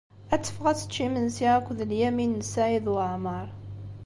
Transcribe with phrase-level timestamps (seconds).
[0.33, 3.47] Ad teffeɣ ad tečč imensi akked Lyamin n Saɛid Waɛmeṛ.